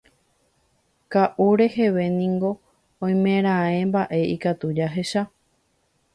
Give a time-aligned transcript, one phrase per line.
[1.15, 2.51] Ka'u reheve niko
[3.09, 5.27] oimeraẽ mba'e ikatu jahecha.